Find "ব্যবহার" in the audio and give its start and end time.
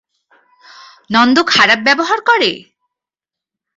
1.87-2.19